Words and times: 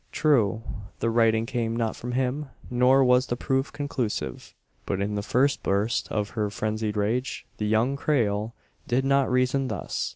True, 0.11 0.63
the 0.99 1.11
writing 1.11 1.45
came 1.45 1.75
not 1.75 1.95
from 1.95 2.13
him; 2.13 2.47
nor 2.71 3.03
was 3.03 3.27
the 3.27 3.35
proof 3.37 3.71
conclusive. 3.71 4.55
But 4.87 4.99
in 4.99 5.13
the 5.13 5.21
first 5.21 5.61
burst 5.61 6.11
of 6.11 6.31
her 6.31 6.49
frenzied 6.49 6.97
rage, 6.97 7.45
the 7.59 7.67
young 7.67 7.95
Creole 7.95 8.55
did 8.87 9.05
not 9.05 9.29
reason 9.31 9.67
thus. 9.67 10.09